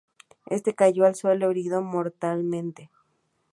Éste 0.47 0.73
cayó 0.73 1.05
al 1.05 1.13
suelo, 1.13 1.51
herido 1.51 1.83
mortalmente. 1.83 2.89